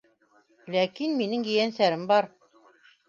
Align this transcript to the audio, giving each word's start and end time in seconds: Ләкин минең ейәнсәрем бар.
Ләкин 0.75 1.13
минең 1.19 1.45
ейәнсәрем 1.53 2.09
бар. 2.13 2.31